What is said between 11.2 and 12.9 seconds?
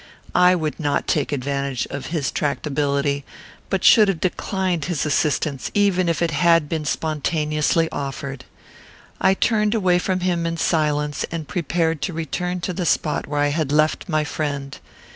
and prepared to return to the